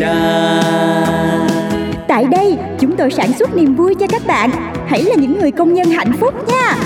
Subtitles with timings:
[0.00, 0.62] đa.
[2.08, 4.50] Tại đây, chúng tôi sản xuất niềm vui cho các bạn.
[4.86, 6.76] Hãy là những người công nhân hạnh phúc nha.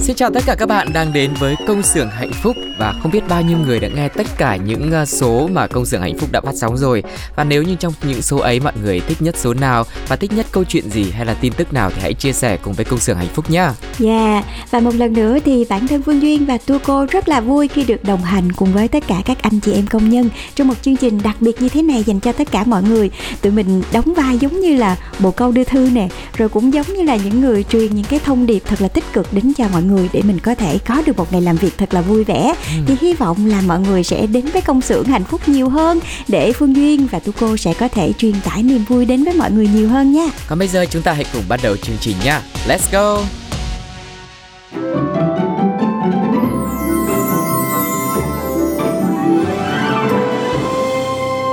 [0.00, 3.12] Xin chào tất cả các bạn đang đến với công xưởng hạnh phúc và không
[3.12, 6.18] biết bao nhiêu người đã nghe tất cả những ờ, số mà công xưởng hạnh
[6.18, 7.02] phúc đã phát sóng rồi
[7.36, 10.32] và nếu như trong những số ấy mọi người thích nhất số nào và thích
[10.32, 12.84] nhất câu chuyện gì hay là tin tức nào thì hãy chia sẻ cùng với
[12.84, 13.68] công xưởng hạnh phúc nhé.
[13.98, 17.40] Dạ, và một lần nữa thì bản thân Phương Duyên và Tu Cô rất là
[17.40, 20.28] vui khi được đồng hành cùng với tất cả các anh chị em công nhân
[20.54, 23.10] trong một chương trình đặc biệt như thế này dành cho tất cả mọi người.
[23.42, 26.86] Tụi mình đóng vai giống như là bộ câu đưa thư nè, rồi cũng giống
[26.86, 29.68] như là những người truyền những cái thông điệp thật là tích cực đến cho
[29.72, 32.24] mọi người để mình có thể có được một ngày làm việc thật là vui
[32.24, 32.54] vẻ.
[32.86, 36.00] Thì hy vọng là mọi người sẽ đến với công xưởng hạnh phúc nhiều hơn
[36.28, 39.34] để Phương Duyên và Tu Cô sẽ có thể truyền tải niềm vui đến với
[39.34, 40.26] mọi người nhiều hơn nha.
[40.46, 42.40] Còn bây giờ chúng ta hãy cùng bắt đầu chương trình nhé.
[42.68, 43.22] Let's go!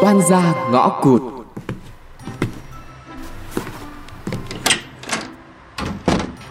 [0.04, 1.22] Oan gia ngõ cụt.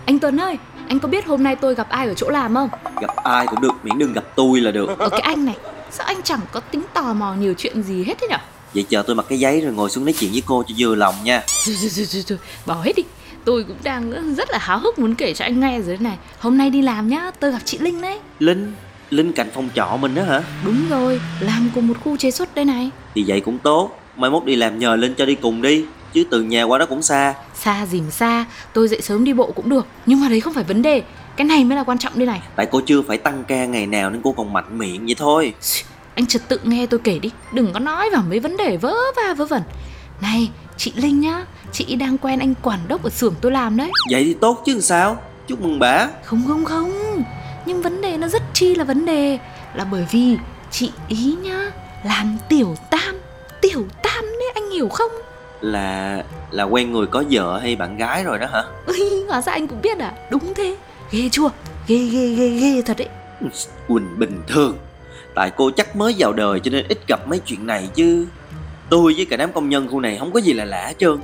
[0.06, 0.56] Anh Tuấn ơi,
[0.90, 2.68] anh có biết hôm nay tôi gặp ai ở chỗ làm không?
[3.00, 5.56] gặp ai cũng được miễn đừng gặp tôi là được Ở cái anh này,
[5.90, 8.36] sao anh chẳng có tính tò mò nhiều chuyện gì hết thế nhở?
[8.74, 10.94] vậy chờ tôi mặc cái giấy rồi ngồi xuống nói chuyện với cô cho vừa
[10.94, 11.42] lòng nha
[12.66, 13.02] bảo hết đi.
[13.44, 16.16] Tôi cũng đang rất là háo hức muốn kể cho anh nghe rồi này.
[16.38, 18.18] Hôm nay đi làm nhá, tôi gặp chị Linh đấy.
[18.38, 18.72] linh
[19.10, 22.54] linh cạnh phòng trọ mình đó hả Đúng rồi, làm cùng một khu chế xuất
[22.54, 22.90] đây này.
[23.14, 26.24] thì vậy cũng tốt mai mốt đi làm nhờ linh cho đi cùng đi chứ
[26.30, 27.34] từ nhà qua đó cũng xa.
[27.54, 29.86] Xa gì mà xa, tôi dậy sớm đi bộ cũng được.
[30.06, 31.02] Nhưng mà đấy không phải vấn đề.
[31.36, 32.42] Cái này mới là quan trọng đây này.
[32.56, 35.54] tại cô chưa phải tăng ca ngày nào nên cô còn mạnh miệng vậy thôi.
[36.14, 38.94] Anh trật tự nghe tôi kể đi Đừng có nói vào mấy vấn đề vớ
[39.16, 39.62] va vớ vẩn.
[40.20, 43.90] Này chị Linh nhá Chị đang quen anh quản đốc ở xưởng tôi làm đấy.
[44.10, 45.16] Vậy thì tốt chứ sao?
[45.48, 46.08] Chúc mừng bà.
[46.24, 46.92] Không không không.
[47.66, 49.38] Nhưng vấn đề nó rất chi là vấn đề.
[49.74, 50.36] Là bởi vì
[50.70, 51.70] chị ý nhá
[52.04, 53.20] Làm tiểu tam
[53.60, 55.10] Tiểu tam đấy anh hiểu không
[55.60, 58.64] là là quen người có vợ hay bạn gái rồi đó hả?
[59.28, 60.12] Hóa ra anh cũng biết à?
[60.30, 60.76] Đúng thế.
[61.10, 61.50] Ghê chưa?
[61.86, 63.08] Ghê ghê ghê ghê thật đấy.
[63.88, 64.76] Quỳnh bình thường.
[65.34, 68.26] Tại cô chắc mới vào đời cho nên ít gặp mấy chuyện này chứ.
[68.90, 71.16] Tôi với cả đám công nhân khu này không có gì là lạ hết trơn.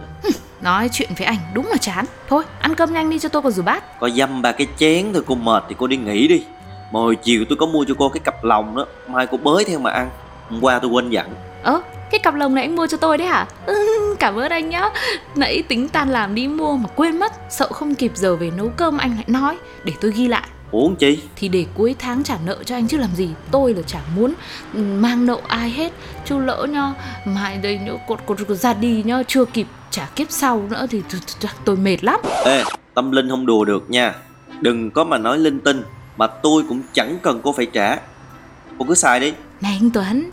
[0.61, 2.05] Nói chuyện với anh đúng là chán.
[2.29, 4.01] Thôi ăn cơm nhanh đi cho tôi còn rửa bát.
[4.01, 6.45] Có dăm ba cái chén thôi cô mệt thì cô đi nghỉ đi.
[6.93, 9.65] Mà hồi chiều tôi có mua cho cô cái cặp lòng đó Mai cô bới
[9.65, 10.11] theo mà ăn.
[10.51, 11.35] Hôm qua tôi quên dặn.
[11.63, 11.81] Ơ,
[12.11, 13.47] cái cặp lồng này anh mua cho tôi đấy hả?
[13.67, 13.75] Ừ,
[14.19, 14.89] cảm ơn anh nhá.
[15.37, 18.69] Nãy tính tan làm đi mua mà quên mất, sợ không kịp giờ về nấu
[18.69, 20.49] cơm anh lại nói, để tôi ghi lại.
[20.71, 21.23] Uống chi?
[21.37, 23.31] Thì để cuối tháng trả nợ cho anh chứ làm gì?
[23.51, 24.35] Tôi là chả muốn
[24.75, 25.93] mang nợ ai hết.
[26.25, 26.95] Chứ lỡ nhá
[27.25, 31.03] Mai đây nhá cột, cột, ra đi nhá Chưa kịp trả kiếp sau nữa Thì
[31.65, 32.21] tôi mệt lắm.
[32.45, 34.15] Ê tâm linh không đùa được nha.
[34.61, 35.83] Đừng có mà nói linh tinh
[36.17, 37.99] Mà tôi cũng chẳng cần cô phải trả.
[38.79, 39.33] Cô cứ xài đi.
[39.61, 40.31] Này anh Tuấn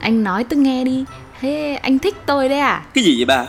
[0.00, 1.04] Anh nói tôi nghe đi.
[1.40, 2.82] Thế anh thích tôi đấy à?
[2.94, 3.46] Cái gì vậy ba?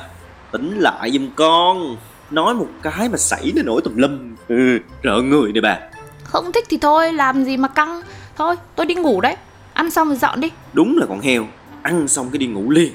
[0.51, 1.97] Tỉnh lại giùm con.
[2.31, 4.35] Nói một cái mà xảy ra nổi tùm lum.
[4.47, 5.79] Ừ, Rợ người nè bà
[6.23, 8.01] Không thích thì thôi làm gì mà căng.
[8.35, 9.35] Thôi tôi đi ngủ đấy.
[9.73, 10.51] Ăn xong rồi dọn đi.
[10.73, 11.47] Đúng là con heo.
[11.83, 12.93] Ăn xong cái đi ngủ liền.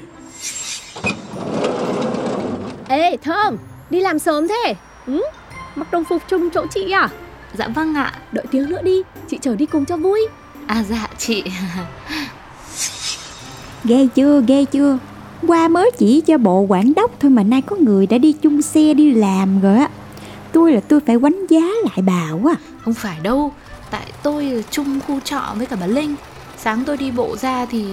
[2.89, 3.57] Ê Thơm,
[3.89, 4.75] đi làm sớm thế.
[5.07, 5.21] Ừ?
[5.75, 7.09] Mặc đồng phục chung chỗ chị à?
[7.53, 8.13] Dạ vâng ạ.
[8.31, 10.27] Đợi tiếng nữa đi, chị chở đi cùng cho vui.
[10.67, 11.43] À dạ chị
[13.87, 14.97] Ghê chưa, ghê chưa?
[15.47, 18.61] Qua mới chỉ cho bộ quản đốc thôi mà nay có người đã đi chung
[18.61, 19.89] xe đi làm rồi á.
[20.51, 22.55] Tôi là tôi phải quánh giá lại bà quá.
[22.85, 23.51] Không phải đâu
[23.91, 26.15] Tại tôi chung khu trọ với cả bà Linh.
[26.57, 27.85] Sáng tôi đi bộ ra thì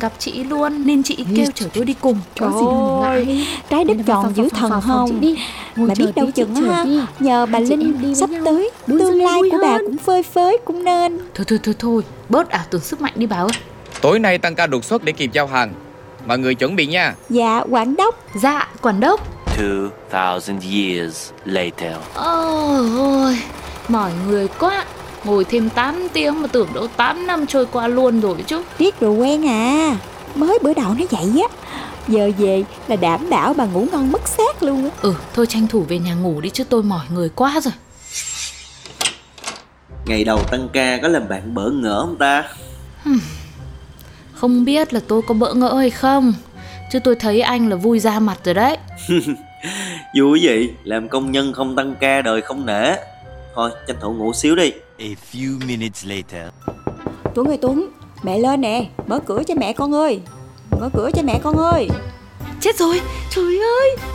[0.00, 2.18] gặp chị luôn Nên chị kêu chở tôi đi cùng.
[2.40, 2.48] mà
[3.02, 3.46] ngại.
[3.70, 5.36] Trái đất tròn giữ thần phòng, phòng, chị hông đi.
[5.76, 6.84] Bà biết đâu chừng ha.
[7.20, 11.18] Nhờ bà Linh sắp tới Tương lai của bà cũng phơi phới cũng nên.
[11.34, 12.02] Thôi thôi thôi thôi.
[12.28, 13.50] Bớt ảo tưởng sức mạnh đi bà ơi
[14.04, 15.74] Tối nay tăng ca đột xuất để kịp giao hàng.
[16.26, 17.14] Mọi người chuẩn bị nha.
[17.30, 18.14] Dạ quản đốc.
[18.42, 19.20] Dạ quản đốc.
[20.10, 21.96] 2,000 years later.
[22.14, 23.38] Ôi,
[23.88, 24.84] mỏi người quá.
[25.24, 28.62] Ngồi thêm 8 tiếng mà tưởng đâu 8 năm trôi qua luôn rồi chứ.
[28.78, 29.96] Biết rồi quen à.
[30.34, 31.56] Mới bữa đầu nó vậy á.
[32.08, 34.90] Giờ về là đảm bảo bà ngủ ngon mất xác luôn á.
[35.02, 37.74] Ừ, thôi tranh thủ về nhà ngủ đi chứ tôi mỏi người quá rồi.
[40.06, 42.44] Ngày đầu tăng ca có làm bạn bỡ ngỡ không ta
[44.34, 46.34] Không biết là tôi có bỡ ngỡ hay không
[46.92, 48.76] Chứ tôi thấy anh là vui ra mặt rồi đấy.
[50.18, 50.70] Vui gì?
[50.84, 52.96] Làm công nhân không tăng ca đời không nể.
[53.54, 54.72] Thôi tranh thủ ngủ xíu đi.
[54.98, 56.48] A few minutes later.
[57.34, 57.88] Tuấn ơi Tuấn
[58.22, 60.20] Mẹ lên nè Mở cửa cho mẹ con ơi.
[60.80, 61.88] Mở cửa cho mẹ con ơi.
[62.60, 64.13] Chết rồi, trời ơi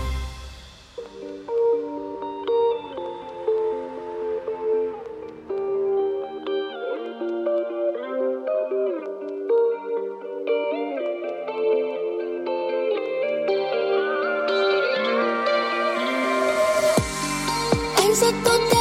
[18.22, 18.79] Anh rất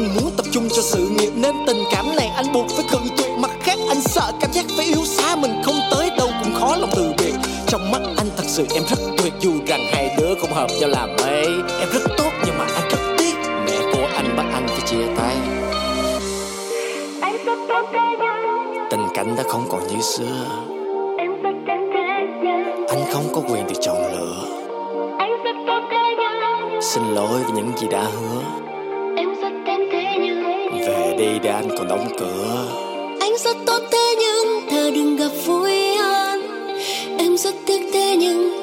[0.00, 2.98] anh muốn tập trung cho sự nghiệp Nên tình cảm này anh buộc phải cự
[3.18, 3.30] tuyệt.
[3.38, 6.76] Mặt khác anh sợ cảm giác phải yêu xa Mình không tới đâu cũng khó
[6.76, 7.34] lòng từ biệt.
[7.66, 10.88] Trong mắt anh thật sự em rất tuyệt Dù rằng hai đứa không hợp nhau
[10.88, 11.46] làm mấy.
[11.80, 13.34] Em rất tốt nhưng mà anh rất tiếc
[13.66, 15.36] Mẹ của anh bắt anh phải chia tay.
[18.90, 20.46] Tình cảnh đã không còn như xưa.
[22.88, 24.44] Anh không có quyền được chọn lựa.
[26.82, 28.69] Xin lỗi vì những gì đã hứa
[31.80, 32.66] còn đóng cửa.
[33.20, 36.40] Anh rất tốt thế nhưng thà đừng gặp vui hơn.
[37.18, 38.59] Em rất tiếc thế nhưng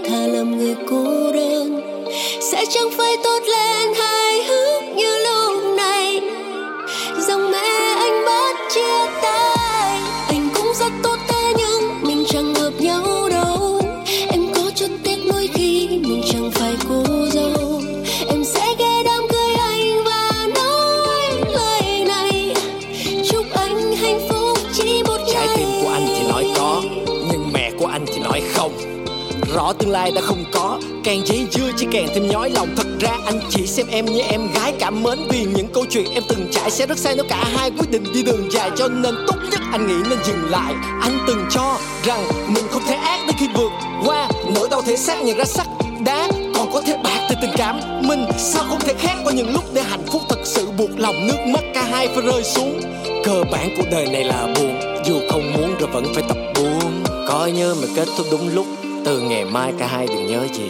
[29.88, 30.80] tương lai đã không có.
[31.04, 32.68] Càng dây dưa chỉ càng thêm nhói lòng.
[32.76, 35.20] Thật ra anh chỉ xem em như em gái cảm mến.
[35.30, 38.04] Vì những câu chuyện em từng trải sẽ rất sai Nếu cả hai quyết định
[38.14, 38.72] đi đường dài.
[38.78, 40.74] Cho nên tốt nhất anh nghĩ nên dừng lại.
[41.02, 43.72] Anh từng cho rằng mình không thể ác đến khi vượt
[44.06, 45.68] qua Nỗi đau thể xác nhận ra sắc
[46.06, 46.28] đá.
[46.56, 49.64] Còn có thể bạc từ tình cảm mình sao không thể khác qua những lúc
[49.74, 51.28] để hạnh phúc thật sự buộc lòng.
[51.28, 52.82] Nước mắt cả hai phải rơi xuống.
[53.24, 54.80] Cơ bản cuộc đời này là buồn.
[55.06, 58.66] Dù không muốn rồi vẫn phải tập buông coi như mình kết thúc đúng lúc
[59.08, 60.70] từ ngày mai cả hai đừng nhớ gì.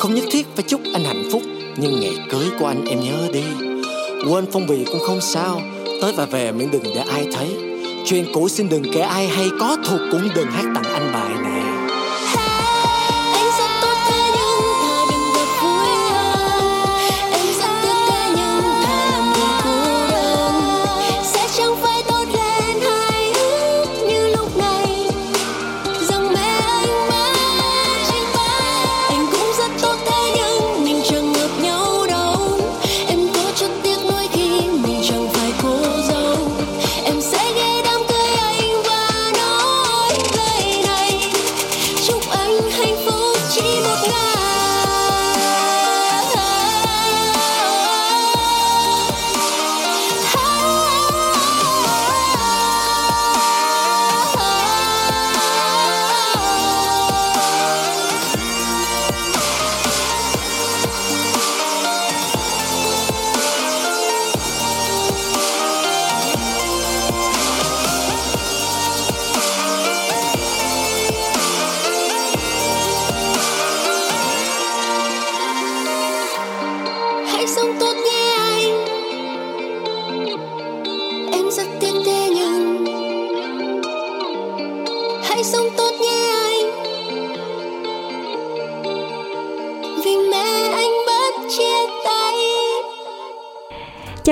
[0.00, 1.42] Không nhất thiết phải chúc anh hạnh phúc,
[1.76, 3.42] nhưng ngày cưới của anh em nhớ đi.
[4.30, 5.60] Quên phong bì cũng không sao,
[6.02, 7.48] tới và về miễn đừng để ai thấy.
[8.06, 11.34] Chuyện cũ xin đừng kể ai hay có, thuộc cũng đừng hát tặng anh bài
[11.42, 11.65] này.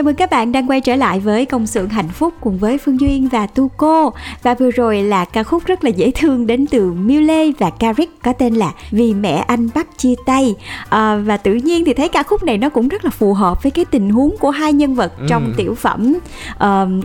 [0.04, 3.00] Mừng các bạn đang quay trở lại với công xưởng hạnh phúc cùng với Phương
[3.00, 6.66] Duyên và Tu Cô Và vừa rồi là ca khúc rất là dễ thương đến
[6.66, 10.54] từ Miu Lê và Caric có tên là Vì mẹ anh bắt chia tay
[10.88, 13.62] à, Và tự nhiên thì thấy ca khúc này nó cũng rất là phù hợp
[13.62, 15.26] với cái tình huống của hai nhân vật ừ.
[15.28, 16.14] trong tiểu phẩm
[16.54, 16.61] uh,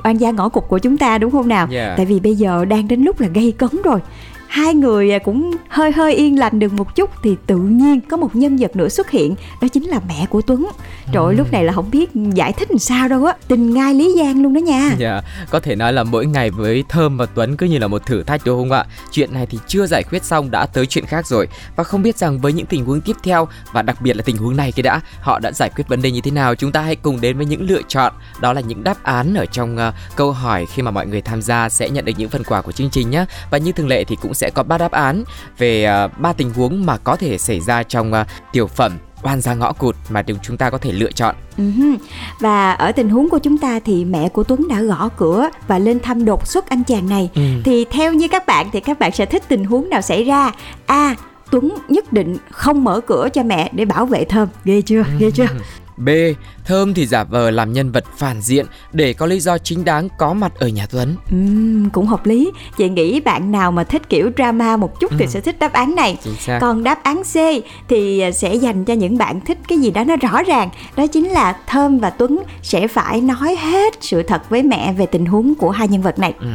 [0.06, 1.98] Oan gia ngõ cục của chúng ta đúng không nào Yeah.
[1.98, 4.00] Tại vì bây giờ đang đến lúc là gây cấn rồi
[4.50, 8.18] hai người à, cũng hơi hơi yên lành được một chút thì tự nhiên có
[8.18, 10.68] một nhân vật nữa xuất hiện đó chính là mẹ của tuấn.
[11.12, 13.94] Trời ơi, lúc này là không biết giải thích làm sao đâu á tình ngai
[13.94, 14.96] lý giang luôn đó nha.
[14.98, 18.06] Dạ, có thể nói là mỗi ngày với Thơm và Tuấn cứ như là một
[18.06, 18.86] thử thách đúng không ạ?
[19.12, 21.48] Chuyện này thì chưa giải quyết xong đã tới chuyện khác rồi.
[21.76, 24.38] Và không biết rằng với những tình huống tiếp theo và đặc biệt là tình
[24.38, 26.82] huống này cái đã họ đã giải quyết vấn đề như thế nào chúng ta
[26.82, 28.14] hãy cùng đến với những lựa chọn.
[28.42, 31.42] Đó là những đáp án ở trong uh, câu hỏi khi mà mọi người tham
[31.42, 33.26] gia sẽ nhận được những phần quà của chương trình nhé.
[33.52, 35.24] Và như thường lệ thì cũng sẽ có ba đáp án
[35.58, 39.42] về uh, ba tình huống mà có thể xảy ra trong uh, tiểu phẩm oan
[39.42, 41.98] gia ngõ cụt mà chúng ta có thể lựa chọn Uh-huh.
[42.40, 45.80] Và ở tình huống của chúng ta thì mẹ của Tuấn đã gõ cửa và
[45.80, 47.30] lên thăm đột xuất anh chàng này.
[47.36, 47.42] Ừ.
[47.66, 50.52] Thì theo như các bạn thì các bạn sẽ thích tình huống nào xảy ra?
[50.86, 51.16] A.
[51.52, 54.48] Tuấn nhất định không mở cửa cho mẹ để bảo vệ Thơm.
[54.66, 55.04] Ghê chưa?
[55.20, 55.48] Ghê chưa?
[56.00, 56.10] B.
[56.66, 60.08] Thơm thì giả vờ làm nhân vật phản diện để có lý do chính đáng
[60.18, 61.16] có mặt ở nhà Tuấn.
[61.32, 62.52] Ừm, cũng hợp lý.
[62.78, 65.30] Chị nghĩ bạn nào mà thích kiểu drama một chút thì Ừ.
[65.30, 66.18] sẽ thích đáp án này.
[66.62, 67.36] Còn đáp án C
[67.88, 70.70] thì sẽ dành cho những bạn thích cái gì đó nó rõ ràng.
[70.96, 75.06] Đó chính là Thơm và Tuấn sẽ phải nói hết sự thật với mẹ về
[75.06, 76.34] tình huống của hai nhân vật này.
[76.40, 76.48] Ừ.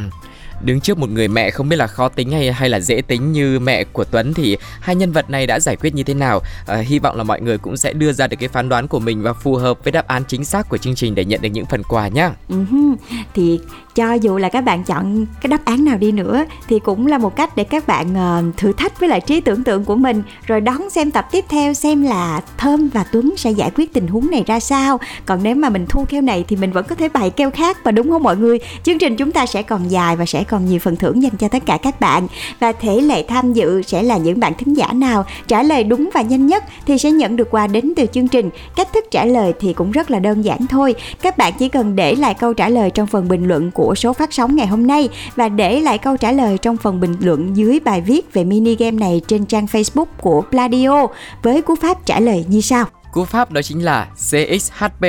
[0.64, 3.33] Đứng trước một người mẹ không biết là khó tính hay hay là dễ tính
[3.33, 6.40] như mẹ của Tuấn thì hai nhân vật này đã giải quyết như thế nào?
[6.66, 8.99] À, hy vọng là mọi người cũng sẽ đưa ra được cái phán đoán của
[8.99, 11.49] mình và phù hợp với đáp án chính xác của chương trình để nhận được
[11.49, 12.30] những phần quà nhá.
[12.49, 12.97] Uh-huh.
[13.35, 13.61] Thì
[13.95, 17.19] cho dù là các bạn chọn cái đáp án nào đi nữa, thì cũng là
[17.19, 20.23] một cách để các bạn ờ, thử thách với lại trí tưởng tượng của mình,
[20.47, 24.07] rồi đón xem tập tiếp theo xem là Thơm và Tuấn sẽ giải quyết tình
[24.07, 25.01] huống này ra sao.
[25.27, 27.85] Còn nếu mà mình thua keo này thì mình vẫn có thể bày keo khác,
[27.85, 28.59] và đúng không mọi người?
[28.83, 31.49] Chương trình chúng ta sẽ còn dài và sẽ còn nhiều phần thưởng dành cho
[31.49, 32.27] tất cả các bạn
[32.61, 36.11] và thể lệ tham dự sẽ là những bạn thính giả nào trả lời đúng
[36.15, 38.51] và nhanh nhất thì sẽ nhận được quà đến từ chương trình.
[38.77, 40.95] Cách thức trả lời thì cũng rất là đơn giản thôi.
[41.23, 44.12] Các bạn chỉ cần để lại câu trả lời trong phần bình luận của số
[44.12, 47.57] phát sóng ngày hôm nay và để lại câu trả lời trong phần bình luận
[47.57, 51.07] dưới bài viết về mini game này trên trang Facebook của Pladio
[51.43, 52.85] với cú pháp trả lời như sau.
[53.12, 55.05] Cú pháp đó chính là CXHP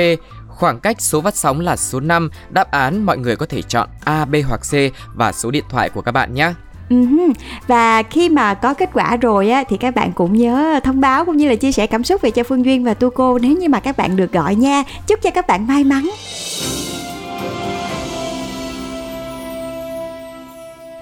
[0.56, 3.88] Khoảng cách số phát sóng là số 5, đáp án mọi người có thể chọn
[4.04, 4.74] A, B hoặc C
[5.14, 6.52] và số điện thoại của các bạn nhé.
[6.90, 7.32] Ừm,
[7.66, 11.24] Và khi mà có kết quả rồi á thì các bạn cũng nhớ thông báo
[11.24, 13.56] cũng như là chia sẻ cảm xúc về cho Phương Duyên và Tu Cô nếu
[13.56, 14.82] như mà các bạn được gọi nha.
[15.06, 16.10] Chúc cho các bạn may mắn.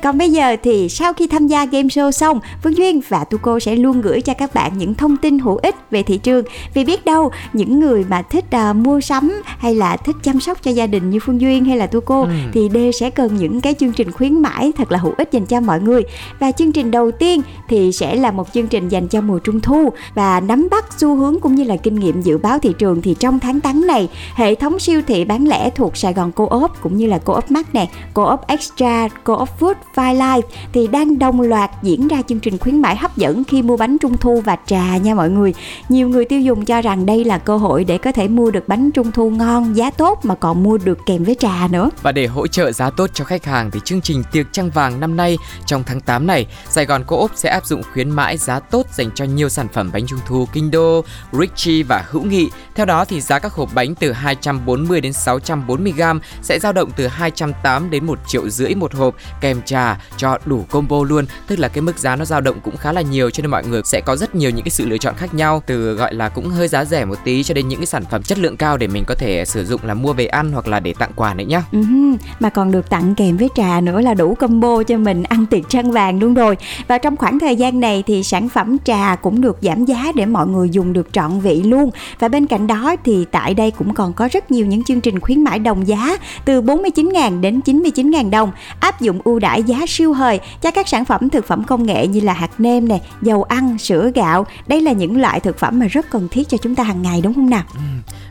[0.04, 3.38] Còn bây giờ thì sau khi tham gia game show xong, Phương Duyên và Tu
[3.42, 6.44] Cô sẽ luôn gửi cho các bạn những thông tin hữu ích về thị trường.
[6.74, 10.62] Vì biết đâu những người mà thích à, mua sắm hay là thích chăm sóc
[10.62, 12.30] cho gia đình như Phương Duyên hay là Tu Cô Ừ.
[12.52, 15.46] thì đều sẽ cần những cái chương trình khuyến mãi thật là hữu ích dành
[15.46, 16.02] cho mọi người.
[16.38, 19.60] Và chương trình đầu tiên thì sẽ là một chương trình dành cho mùa trung
[19.60, 23.02] thu và nắm bắt xu hướng cũng như là kinh nghiệm dự báo thị trường
[23.02, 26.70] thì trong tháng 8 này, hệ thống siêu thị bán lẻ thuộc Sài Gòn Co-op
[26.82, 31.70] cũng như là Co-op Mart nè, Co-op Extra, Co-op Food, Five thì đang đồng loạt
[31.82, 34.96] diễn ra chương trình khuyến mãi hấp dẫn khi mua bánh trung thu và trà
[34.96, 35.54] nha mọi người.
[35.88, 38.68] Nhiều người tiêu dùng cho rằng đây là cơ hội để có thể mua được
[38.68, 41.90] bánh trung thu ngon, giá tốt mà còn mua được kèm với trà nữa.
[42.02, 45.00] Và để hỗ trợ giá tốt cho khách hàng thì chương trình tiệc trăng vàng
[45.00, 48.60] năm nay trong tháng 8 này, Sài Gòn Co-op sẽ áp dụng khuyến mãi giá
[48.60, 52.50] tốt dành cho nhiều sản phẩm bánh trung thu Kinh Đô, Richie và Hữu Nghị.
[52.74, 56.02] Theo đó thì giá các hộp bánh từ 240 đến 640 g
[56.42, 59.83] sẽ dao động từ 208 đến 1 triệu rưỡi một hộp kèm trà
[60.16, 61.24] cho đủ combo luôn.
[61.46, 63.64] Tức là cái mức giá nó dao động cũng khá là nhiều cho nên mọi
[63.66, 66.28] người sẽ có rất nhiều những cái sự lựa chọn khác nhau từ gọi là
[66.28, 68.76] cũng hơi giá rẻ một tí cho đến những cái sản phẩm chất lượng cao
[68.76, 71.34] để mình có thể sử dụng là mua về ăn hoặc là để tặng quà
[71.34, 71.62] nữa nhá.
[71.72, 75.46] Ừm, mà còn được tặng kèm với trà nữa là đủ combo cho mình ăn
[75.46, 76.56] tiệc trăng vàng luôn rồi.
[76.88, 80.26] Và trong khoảng thời gian này thì sản phẩm trà cũng được giảm giá để
[80.26, 81.90] mọi người dùng được trọn vị luôn.
[82.18, 85.20] Và bên cạnh đó thì tại đây cũng còn có rất nhiều những chương trình
[85.20, 90.12] khuyến mãi đồng giá từ 49.000 đến 99.000 đồng, áp dụng ưu đãi giá siêu
[90.12, 93.42] hời cho các sản phẩm thực phẩm công nghệ như là hạt nêm này, dầu
[93.42, 94.46] ăn, sữa gạo.
[94.66, 97.20] Đây là những loại thực phẩm mà rất cần thiết cho chúng ta hàng ngày
[97.20, 97.62] đúng không nào?
[97.74, 97.80] Ừ,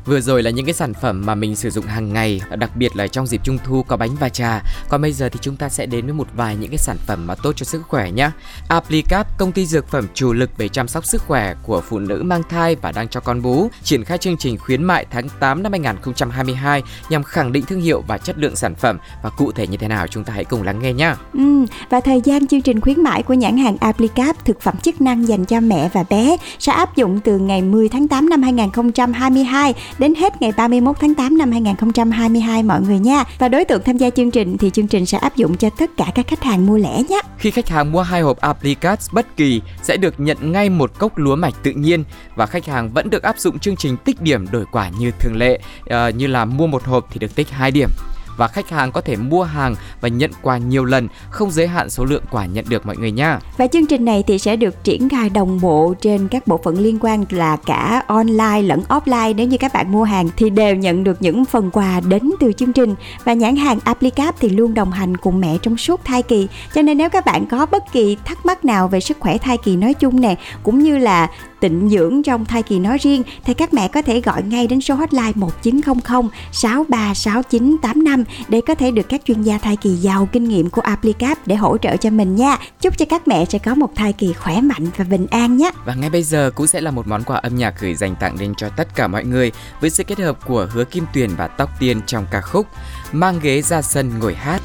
[0.06, 2.96] vừa rồi là những cái sản phẩm mà mình sử dụng hàng ngày, đặc biệt
[2.96, 4.62] là trong dịp trung thu có bánh và trà.
[4.90, 7.28] Còn bây giờ thì chúng ta sẽ đến với một vài những cái sản phẩm
[7.28, 8.30] mà tốt cho sức khỏe nhé.
[8.68, 12.24] aplicap công ty dược phẩm chủ lực về chăm sóc sức khỏe của phụ nữ
[12.26, 15.64] mang thai và đang cho con bú, triển khai chương trình khuyến mại tháng 8
[15.64, 19.68] năm 2022 nhằm khẳng định thương hiệu và chất lượng sản phẩm và cụ thể
[19.68, 21.14] như thế nào chúng ta hãy cùng lắng nghe nhé.
[21.34, 25.02] Ừ, và thời gian chương trình khuyến mãi của nhãn hàng Aplicap thực phẩm chức
[25.02, 28.42] năng dành cho mẹ và bé sẽ áp dụng từ ngày 10 tháng 8 năm
[28.42, 33.24] 2022 đến hết ngày 31 tháng 8 năm 2022 mọi người nha.
[33.40, 35.98] Và đối tượng tham gia chương trình thì chương trình sẽ áp dụng cho tất
[35.98, 37.20] cả các khách hàng mua lẻ nhé.
[37.38, 41.18] Khi khách hàng mua hai hộp Aplicap bất kỳ sẽ được nhận ngay một cốc
[41.18, 42.04] lúa mạch tự nhiên
[42.36, 45.36] và khách hàng vẫn được áp dụng chương trình tích điểm đổi quả như thường
[45.36, 45.60] lệ
[45.90, 47.90] à, như là mua một hộp thì được tích 2 điểm
[48.38, 51.90] và khách hàng có thể mua hàng và nhận quà nhiều lần, không giới hạn
[51.90, 53.40] số lượng quà nhận được mọi người nha.
[53.58, 56.80] Và chương trình này thì sẽ được triển khai đồng bộ trên các bộ phận
[56.80, 60.76] liên quan là cả online lẫn offline nếu như các bạn mua hàng thì đều
[60.76, 64.74] nhận được những phần quà đến từ chương trình và nhãn hàng Applicap thì luôn
[64.74, 66.48] đồng hành cùng mẹ trong suốt thai kỳ.
[66.76, 69.58] Cho nên nếu các bạn có bất kỳ thắc mắc nào về sức khỏe thai
[69.58, 71.28] kỳ nói chung nè, cũng như là
[71.64, 74.82] tịnh dưỡng trong thai kỳ nói riêng thì các mẹ có thể gọi ngay đến
[74.82, 80.44] số hotline 1900 636985 để có thể được các chuyên gia thai kỳ giàu kinh
[80.44, 82.58] nghiệm của Applicap để hỗ trợ cho mình nha.
[82.82, 85.72] Chúc cho các mẹ sẽ có một thai kỳ khỏe mạnh và bình an nhé.
[85.86, 88.38] Và ngay bây giờ cũng sẽ là một món quà âm nhạc gửi dành tặng
[88.40, 89.52] đến cho tất cả mọi người
[89.82, 92.68] với sự kết hợp của Hứa Kim Tuyền và Tóc Tiên trong ca khúc
[93.12, 94.62] Mang ghế ra sân ngồi hát.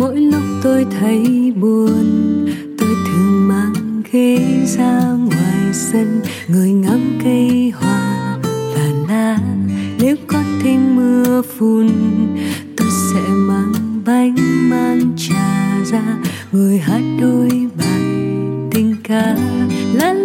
[0.00, 2.46] mỗi lúc tôi thấy buồn,
[2.78, 8.38] tôi thường mang ghế ra ngoài sân, ngồi ngắm cây hoa
[8.74, 9.38] và lá
[9.98, 11.88] nếu có thêm mưa phùn,
[12.76, 14.36] tôi sẽ mang bánh
[14.70, 16.02] mang trà ra,
[16.52, 17.48] ngồi hát đôi
[17.78, 18.02] bài
[18.70, 19.36] tình ca.
[19.94, 20.19] La la la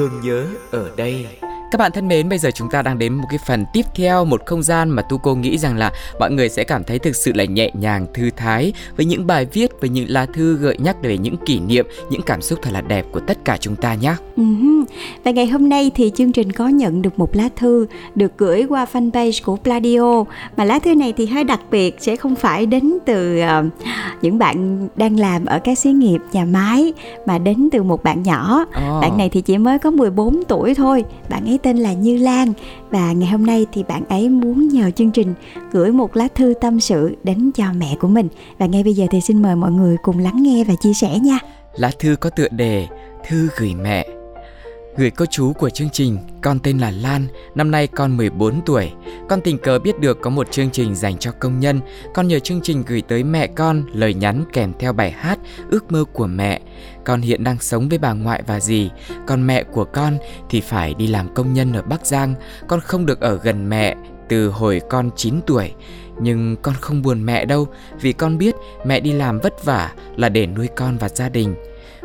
[0.00, 1.26] Thương nhớ ở đây.
[1.70, 4.24] Các bạn thân mến, bây giờ chúng ta đang đến một cái phần tiếp theo,
[4.24, 7.16] một không gian mà Tu cô nghĩ rằng là mọi người sẽ cảm thấy thực
[7.16, 10.76] sự là nhẹ nhàng, thư thái với những bài viết, với những lá thư gợi
[10.78, 13.76] nhắc về những kỷ niệm, những cảm xúc thật là đẹp của tất cả chúng
[13.76, 14.14] ta nhé.
[14.36, 14.84] Uh-huh.
[15.24, 18.66] Và ngày hôm nay thì chương trình có nhận được một lá thư được gửi
[18.68, 20.24] qua fanpage của Pladio
[20.56, 23.66] mà lá thư này thì hơi đặc biệt sẽ không phải đến từ uh,
[24.22, 26.92] những bạn đang làm ở các xí nghiệp nhà máy
[27.26, 28.64] mà đến từ một bạn nhỏ.
[28.68, 29.02] Oh.
[29.02, 31.04] Bạn này thì chỉ mới có 14 tuổi thôi.
[31.28, 32.52] Bạn ấy tên là Như Lan
[32.90, 35.34] và ngày hôm nay thì bạn ấy muốn nhờ chương trình
[35.72, 38.28] gửi một lá thư tâm sự đến cho mẹ của mình.
[38.58, 41.18] Và ngay bây giờ thì xin mời mọi người cùng lắng nghe và chia sẻ
[41.18, 41.38] nha.
[41.74, 42.86] Lá thư có tựa đề
[43.28, 44.06] Thư gửi mẹ
[45.00, 48.92] Gửi cô chú của chương trình, con tên là Lan, năm nay con 14 tuổi.
[49.28, 51.80] Con tình cờ biết được có một chương trình dành cho công nhân.
[52.14, 55.38] Con nhờ chương trình gửi tới mẹ con lời nhắn kèm theo bài hát
[55.70, 56.60] Ước mơ của mẹ.
[57.04, 58.90] Con hiện đang sống với bà ngoại và dì,
[59.26, 60.18] còn mẹ của con
[60.50, 62.34] thì phải đi làm công nhân ở Bắc Giang.
[62.68, 63.96] Con không được ở gần mẹ
[64.28, 65.72] từ hồi con 9 tuổi.
[66.20, 67.68] Nhưng con không buồn mẹ đâu
[68.00, 71.54] vì con biết mẹ đi làm vất vả là để nuôi con và gia đình.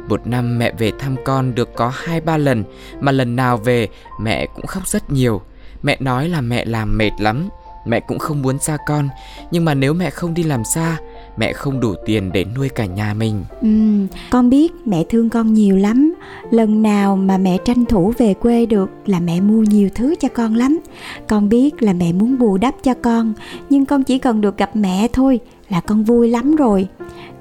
[0.10, 2.64] Một năm mẹ về thăm con được có hai ba lần
[3.00, 3.88] Mà lần nào về
[4.22, 5.42] mẹ cũng khóc rất nhiều.
[5.84, 7.50] Mẹ nói là mẹ làm mệt lắm
[7.86, 9.10] Mẹ cũng không muốn xa con.
[9.52, 10.98] Nhưng mà nếu mẹ không đi làm xa
[11.38, 13.44] Mẹ không đủ tiền để nuôi cả nhà mình.
[13.62, 13.68] Ừ,
[14.32, 16.14] Con biết mẹ thương con nhiều lắm.
[16.52, 20.30] Lần nào mà mẹ tranh thủ về quê được Là mẹ mua nhiều thứ cho
[20.30, 20.80] con lắm.
[21.28, 23.34] Con biết là mẹ muốn bù đắp cho con
[23.70, 25.40] Nhưng con chỉ cần được gặp mẹ thôi
[25.70, 26.88] Là con vui lắm rồi.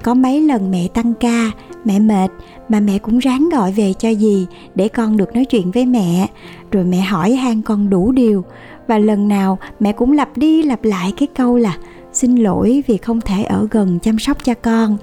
[0.03, 1.51] Có mấy lần mẹ tăng ca
[1.85, 2.31] Mẹ mệt,
[2.69, 6.27] mà mẹ cũng ráng gọi về cho dì để con được nói chuyện với mẹ.
[6.71, 8.43] Rồi mẹ hỏi han con đủ điều.
[8.87, 11.77] Và lần nào mẹ cũng lặp đi lặp lại cái câu là,
[12.13, 14.97] xin lỗi vì không thể ở gần chăm sóc cho con.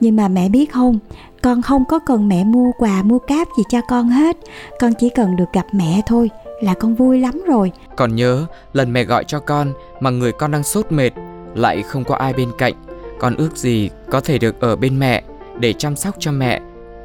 [0.00, 0.98] Nhưng mà mẹ biết không,
[1.42, 4.36] con không có cần mẹ mua quà, mua cáp gì cho con hết.
[4.80, 6.30] Con chỉ cần được gặp mẹ thôi
[6.62, 7.72] là con vui lắm rồi.
[7.96, 11.10] Còn nhớ, lần mẹ gọi cho con mà người con đang sốt mệt,
[11.54, 12.74] lại không có ai bên cạnh.
[13.18, 15.22] Con ước gì có thể được ở bên mẹ
[15.60, 16.60] để chăm sóc cho mẹ.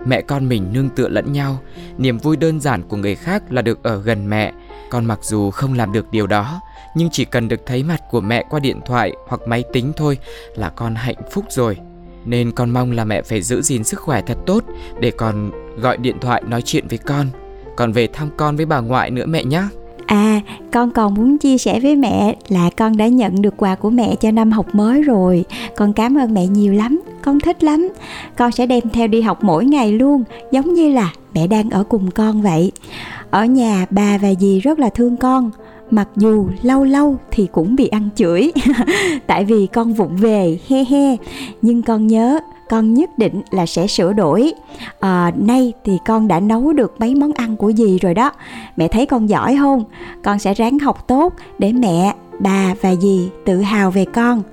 [0.05, 1.59] Mẹ con mình nương tựa lẫn nhau,
[1.97, 4.51] niềm vui đơn giản của người khác là được ở gần mẹ.
[4.89, 6.61] Con mặc dù không làm được điều đó,
[6.95, 10.17] nhưng chỉ cần được thấy mặt của mẹ qua điện thoại hoặc máy tính thôi
[10.55, 11.77] là con hạnh phúc rồi.
[12.25, 14.63] Nên con mong là mẹ phải giữ gìn sức khỏe thật tốt
[14.99, 17.27] để con gọi điện thoại nói chuyện với con.
[17.77, 19.63] Còn về thăm con với bà ngoại nữa mẹ nhé.
[20.05, 20.41] À,
[20.71, 24.15] con còn muốn chia sẻ với mẹ là con đã nhận được quà của mẹ
[24.15, 25.45] cho năm học mới rồi.
[25.75, 27.89] Con cảm ơn mẹ nhiều lắm, con thích lắm.
[28.37, 31.83] Con sẽ đem theo đi học mỗi ngày luôn, giống như là mẹ đang ở
[31.83, 32.71] cùng con vậy.
[33.29, 35.51] Ở nhà bà và dì rất là thương con,
[35.91, 38.51] mặc dù lâu lâu thì cũng bị ăn chửi
[39.27, 41.17] tại vì con vụng về he he
[41.61, 42.39] nhưng con nhớ
[42.69, 44.53] con nhất định là sẽ sửa đổi.
[44.99, 48.31] À, nay thì con đã nấu được mấy món ăn của dì rồi đó.
[48.75, 49.83] Mẹ thấy con giỏi không?
[50.23, 54.43] Con sẽ ráng học tốt để mẹ bà và dì tự hào về con.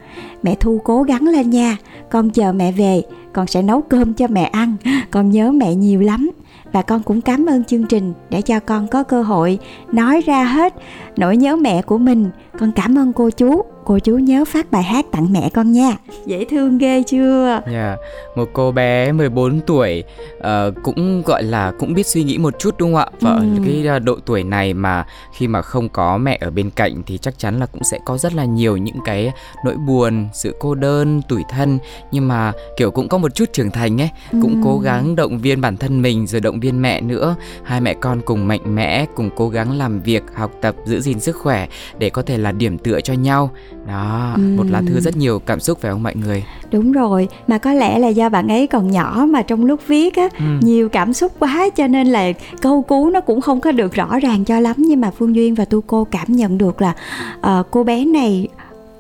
[0.43, 1.77] Mẹ thu cố gắng lên nha.
[2.11, 4.77] Con chờ mẹ về con sẽ nấu cơm cho mẹ ăn.
[5.11, 6.31] Con nhớ mẹ nhiều lắm.
[6.73, 9.59] Và con cũng cảm ơn chương trình để cho con có cơ hội
[9.93, 10.75] nói ra hết
[11.17, 12.31] nỗi nhớ mẹ của mình.
[12.59, 15.97] Con cảm ơn cô chú cô chú nhớ phát bài hát tặng mẹ con nha
[16.27, 17.65] dễ thương ghê chưa yeah.
[17.73, 17.97] Dạ,
[18.37, 20.05] một cô bé 14 tuổi
[20.39, 20.43] uh,
[20.83, 23.37] cũng gọi là cũng biết suy nghĩ một chút đúng không ạ và ừ.
[23.37, 25.05] ở cái ờ, độ tuổi này mà
[25.37, 28.19] khi mà không có mẹ ở bên cạnh thì chắc chắn là cũng sẽ có
[28.19, 29.33] rất là nhiều những cái
[29.65, 31.79] nỗi buồn sự cô đơn tủi thân
[32.11, 34.39] nhưng mà kiểu cũng có một chút trưởng thành ấy ừ.
[34.43, 37.95] cũng cố gắng động viên bản thân mình rồi động viên mẹ nữa hai mẹ
[37.95, 41.69] con cùng mạnh mẽ cùng cố gắng làm việc học tập giữ gìn sức khỏe
[41.99, 43.51] để có thể là điểm tựa cho nhau
[43.87, 44.43] đó ừ.
[44.57, 47.73] một lá thư rất nhiều cảm xúc phải không mọi người đúng rồi mà có
[47.73, 50.45] lẽ là do bạn ấy còn nhỏ mà trong lúc viết á ừ.
[50.61, 54.19] nhiều cảm xúc quá cho nên là câu cú nó cũng không có được rõ
[54.19, 56.95] ràng cho lắm nhưng mà phương duyên và tu cô cảm nhận được là
[57.39, 58.49] uh, cô bé này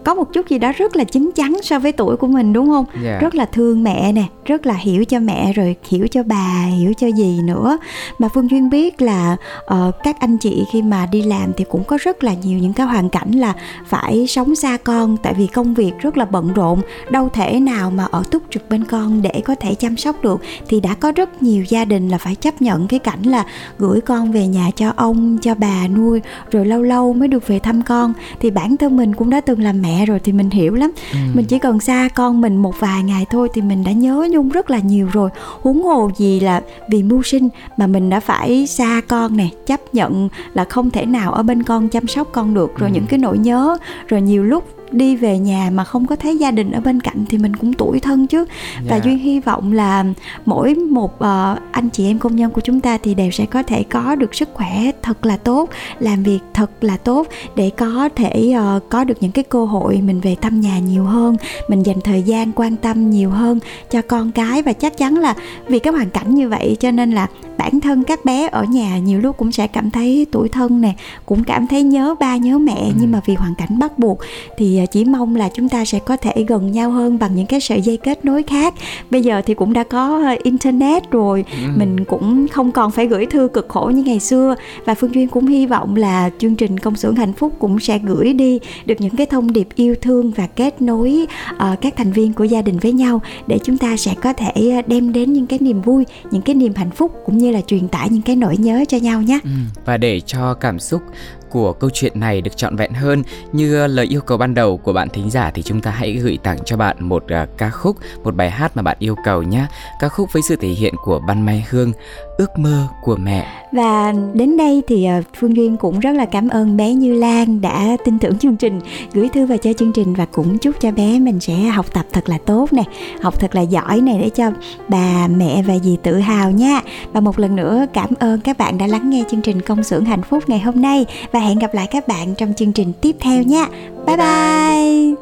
[0.04, 2.68] có một chút gì đó rất là chín chắn so với tuổi của mình đúng
[2.68, 3.04] không yeah.
[3.04, 3.18] Dạ.
[3.20, 6.92] rất là thương mẹ nè rất là hiểu cho mẹ rồi hiểu cho bà hiểu
[6.98, 7.78] cho gì nữa
[8.18, 11.84] mà phương duyên biết là uh, các anh chị khi mà đi làm thì cũng
[11.84, 13.54] có rất là nhiều những cái hoàn cảnh là
[13.86, 17.90] phải sống xa con tại vì công việc rất là bận rộn đâu thể nào
[17.90, 21.12] mà ở túc trực bên con để có thể chăm sóc được thì đã có
[21.12, 23.44] rất nhiều gia đình là phải chấp nhận cái cảnh là
[23.78, 27.58] gửi con về nhà cho ông cho bà nuôi rồi lâu lâu mới được về
[27.58, 30.74] thăm con thì bản thân mình cũng đã từng làm mẹ rồi thì mình hiểu
[30.74, 31.18] lắm ừ.
[31.34, 34.48] mình chỉ cần xa con mình một vài ngày thôi thì mình đã nhớ nhung
[34.48, 35.30] rất là nhiều rồi
[35.62, 39.80] huống hồ gì là vì mưu sinh mà mình đã phải xa con nè chấp
[39.94, 42.94] nhận là không thể nào ở bên con chăm sóc con được rồi ừ.
[42.94, 43.76] những cái nỗi nhớ
[44.08, 47.24] rồi nhiều lúc đi về nhà mà không có thấy gia đình ở bên cạnh
[47.28, 48.44] thì mình cũng tủi thân chứ
[48.88, 49.04] và Dạ.
[49.04, 50.04] duyên hy vọng là
[50.46, 53.62] mỗi một ờ, anh chị em công nhân của chúng ta thì đều sẽ có
[53.62, 57.26] thể có được sức khỏe thật là tốt làm việc thật là tốt
[57.56, 61.04] để có thể ờ, có được những cái cơ hội mình về thăm nhà nhiều
[61.04, 61.36] hơn
[61.68, 63.58] mình dành thời gian quan tâm nhiều hơn
[63.90, 65.34] cho con cái và chắc chắn là
[65.66, 67.26] vì cái hoàn cảnh như vậy cho nên là
[67.58, 70.94] bản thân các bé ở nhà nhiều lúc cũng sẽ cảm thấy tủi thân nè
[71.26, 74.18] cũng cảm thấy nhớ ba nhớ mẹ nhưng mà vì hoàn cảnh bắt buộc
[74.58, 77.46] thì ờ, chỉ mong là chúng ta sẽ có thể gần nhau hơn bằng những
[77.46, 78.74] cái sợi dây kết nối khác.
[79.10, 81.44] Bây giờ thì cũng đã có ờ, internet rồi
[81.76, 84.54] mình cũng không còn phải gửi thư cực khổ như ngày xưa.
[84.84, 87.98] Và phương duyên cũng hy vọng là chương trình công xưởng hạnh phúc cũng sẽ
[87.98, 91.26] gửi đi được những cái thông điệp yêu thương và kết nối
[91.58, 94.82] ờ, các thành viên của gia đình với nhau để chúng ta sẽ có thể
[94.86, 97.88] đem đến những cái niềm vui những cái niềm hạnh phúc cũng như là truyền
[97.88, 99.50] tải những cái nỗi nhớ cho nhau nhé Ừ,
[99.84, 101.02] và để cho cảm xúc
[101.50, 104.76] của câu chuyện này được trọn vẹn hơn như ờ, lời yêu cầu ban đầu
[104.76, 107.70] của bạn thính giả thì chúng ta hãy gửi tặng cho bạn một uh, ca
[107.70, 109.66] khúc, một bài hát mà bạn yêu cầu nhé.
[110.00, 111.92] Ca khúc với sự thể hiện của Ban Mai Hương,
[112.36, 113.46] Ước mơ của mẹ.
[113.72, 117.60] Và đến đây thì ờ, Phương Duyên cũng rất là cảm ơn bé Như Lan
[117.60, 118.80] đã tin tưởng chương trình,
[119.12, 122.06] gửi thư vào cho chương trình và cũng chúc cho bé mình sẽ học tập
[122.12, 122.82] thật là tốt nè,
[123.22, 124.50] học thật là giỏi này để cho
[124.88, 126.80] bà, mẹ và dì tự hào nha.
[127.12, 130.04] Và một lần nữa cảm ơn các bạn đã lắng nghe chương trình Công xưởng
[130.04, 133.16] hạnh phúc ngày hôm nay và hẹn gặp lại các bạn trong chương trình tiếp
[133.20, 133.66] theo nha.
[134.06, 135.14] Bye bye.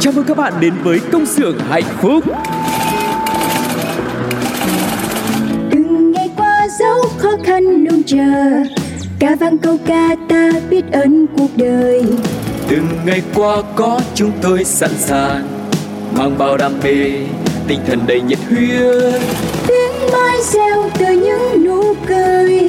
[0.00, 2.24] Chào mừng các bạn đến với công xưởng hạnh phúc.
[8.12, 8.62] Chờ.
[9.18, 12.04] Ca vang câu ca ta biết ơn cuộc đời.
[12.68, 15.48] Từng ngày qua có chúng tôi sẵn sàng
[16.16, 17.12] mang bao đam mê,
[17.68, 19.22] tinh thần đầy nhiệt huyết.
[19.66, 22.68] tiếng mai reo từ những nụ cười